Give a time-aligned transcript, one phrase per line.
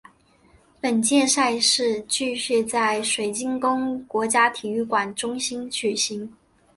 [0.81, 4.83] 本届赛事继续在水晶宫国家体育
[5.15, 6.27] 中心举行。